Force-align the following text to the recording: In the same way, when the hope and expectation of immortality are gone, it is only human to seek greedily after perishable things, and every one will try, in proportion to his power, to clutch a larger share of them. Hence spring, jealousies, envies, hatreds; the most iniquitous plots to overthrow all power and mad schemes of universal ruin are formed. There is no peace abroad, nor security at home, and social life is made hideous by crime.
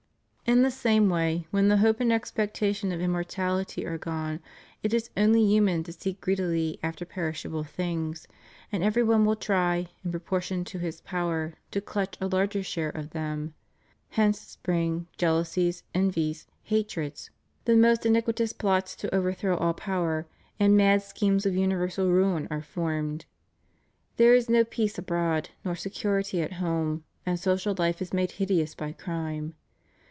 In 0.47 0.63
the 0.63 0.71
same 0.71 1.07
way, 1.09 1.47
when 1.51 1.69
the 1.69 1.77
hope 1.77 2.01
and 2.01 2.11
expectation 2.11 2.91
of 2.91 2.99
immortality 2.99 3.85
are 3.85 3.97
gone, 3.97 4.41
it 4.83 4.93
is 4.93 5.09
only 5.15 5.45
human 5.47 5.81
to 5.85 5.93
seek 5.93 6.19
greedily 6.19 6.77
after 6.83 7.05
perishable 7.05 7.63
things, 7.63 8.27
and 8.69 8.83
every 8.83 9.01
one 9.01 9.23
will 9.23 9.37
try, 9.37 9.87
in 10.03 10.11
proportion 10.11 10.65
to 10.65 10.77
his 10.77 10.99
power, 10.99 11.53
to 11.71 11.79
clutch 11.79 12.17
a 12.19 12.27
larger 12.27 12.63
share 12.63 12.89
of 12.89 13.11
them. 13.11 13.53
Hence 14.09 14.41
spring, 14.41 15.07
jealousies, 15.15 15.83
envies, 15.93 16.47
hatreds; 16.63 17.29
the 17.63 17.77
most 17.77 18.05
iniquitous 18.05 18.51
plots 18.51 18.93
to 18.97 19.15
overthrow 19.15 19.55
all 19.55 19.73
power 19.73 20.27
and 20.59 20.75
mad 20.75 21.01
schemes 21.01 21.45
of 21.45 21.55
universal 21.55 22.11
ruin 22.11 22.49
are 22.51 22.61
formed. 22.61 23.23
There 24.17 24.35
is 24.35 24.49
no 24.49 24.65
peace 24.65 24.97
abroad, 24.97 25.51
nor 25.63 25.77
security 25.77 26.41
at 26.41 26.53
home, 26.53 27.05
and 27.25 27.39
social 27.39 27.73
life 27.77 28.01
is 28.01 28.11
made 28.11 28.31
hideous 28.31 28.75
by 28.75 28.91
crime. 28.91 29.53